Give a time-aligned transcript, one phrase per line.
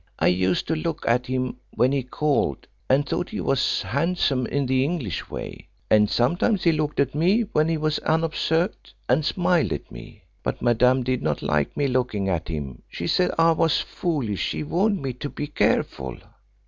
[0.17, 4.65] I used to look at him when he called, and thought he was handsome in
[4.65, 9.71] the English way, and sometimes he looked at me when he was unobserved, and smiled
[9.73, 10.23] at me.
[10.41, 14.63] But Madame did not like me looking at him; she said I was foolish; she
[14.63, 16.17] warned me to be careful."